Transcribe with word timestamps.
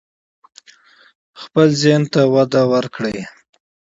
خپل 1.41 1.67
ذهن 1.81 2.03
ته 2.13 2.21
وده 2.33 2.61
ورکړئ. 2.73 3.17